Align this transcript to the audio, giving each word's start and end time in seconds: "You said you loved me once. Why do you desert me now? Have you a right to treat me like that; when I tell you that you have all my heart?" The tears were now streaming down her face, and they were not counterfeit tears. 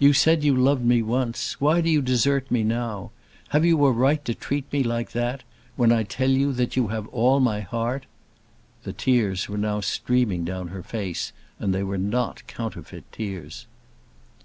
"You 0.00 0.12
said 0.12 0.42
you 0.42 0.56
loved 0.56 0.84
me 0.84 1.00
once. 1.00 1.60
Why 1.60 1.80
do 1.80 1.88
you 1.88 2.02
desert 2.02 2.50
me 2.50 2.64
now? 2.64 3.12
Have 3.50 3.64
you 3.64 3.84
a 3.84 3.92
right 3.92 4.24
to 4.24 4.34
treat 4.34 4.64
me 4.72 4.82
like 4.82 5.12
that; 5.12 5.44
when 5.76 5.92
I 5.92 6.02
tell 6.02 6.28
you 6.30 6.52
that 6.54 6.74
you 6.74 6.88
have 6.88 7.06
all 7.10 7.38
my 7.38 7.60
heart?" 7.60 8.06
The 8.82 8.92
tears 8.92 9.48
were 9.48 9.56
now 9.56 9.80
streaming 9.80 10.44
down 10.44 10.66
her 10.74 10.82
face, 10.82 11.30
and 11.60 11.72
they 11.72 11.84
were 11.84 11.98
not 11.98 12.44
counterfeit 12.48 13.04
tears. 13.12 13.66